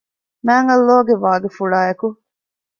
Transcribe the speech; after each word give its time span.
މާތް 0.45 0.71
ﷲ 0.87 0.97
ގެ 1.07 1.15
ވާގިފުޅާއި 1.23 1.87
އެކު 1.89 2.07